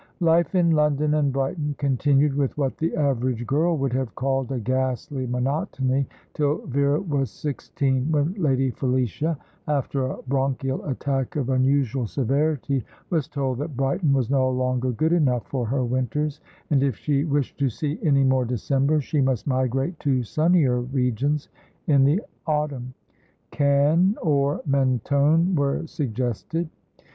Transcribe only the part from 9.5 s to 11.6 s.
after a bronchial attack of